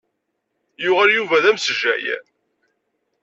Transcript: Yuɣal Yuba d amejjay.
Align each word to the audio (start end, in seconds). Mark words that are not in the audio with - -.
Yuɣal 0.83 1.09
Yuba 1.13 1.43
d 1.43 1.45
amejjay. 1.49 2.05